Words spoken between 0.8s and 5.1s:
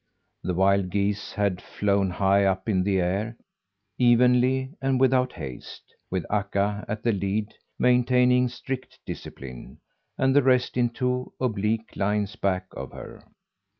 geese had flown high up in the air evenly, and